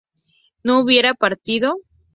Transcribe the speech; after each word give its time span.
¿no 0.63 0.79
hubiera 0.79 1.13
partido? 1.13 1.75